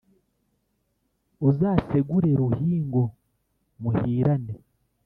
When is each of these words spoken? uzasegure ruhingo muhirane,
uzasegure 1.49 2.29
ruhingo 2.39 3.01
muhirane, 3.81 4.53